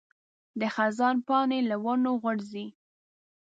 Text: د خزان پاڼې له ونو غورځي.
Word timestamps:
د 0.59 0.61
خزان 0.75 1.15
پاڼې 1.27 1.59
له 1.69 1.75
ونو 1.83 2.11
غورځي. 2.21 2.67